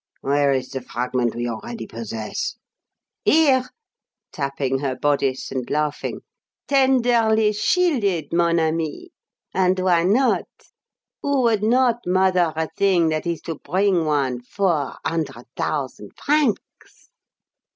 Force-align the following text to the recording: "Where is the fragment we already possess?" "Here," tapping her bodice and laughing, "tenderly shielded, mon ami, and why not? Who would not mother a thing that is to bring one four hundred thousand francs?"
"Where 0.21 0.51
is 0.51 0.69
the 0.71 0.81
fragment 0.81 1.35
we 1.35 1.47
already 1.47 1.85
possess?" 1.85 2.55
"Here," 3.23 3.69
tapping 4.31 4.79
her 4.79 4.95
bodice 4.95 5.51
and 5.51 5.69
laughing, 5.69 6.21
"tenderly 6.67 7.53
shielded, 7.53 8.33
mon 8.33 8.59
ami, 8.59 9.11
and 9.53 9.77
why 9.79 10.03
not? 10.05 10.47
Who 11.21 11.43
would 11.43 11.61
not 11.61 11.97
mother 12.07 12.51
a 12.55 12.67
thing 12.75 13.09
that 13.09 13.27
is 13.27 13.41
to 13.41 13.59
bring 13.59 14.03
one 14.05 14.41
four 14.41 14.97
hundred 15.05 15.45
thousand 15.55 16.13
francs?" 16.17 17.09